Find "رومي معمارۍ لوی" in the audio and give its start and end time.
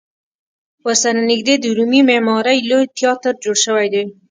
1.77-2.85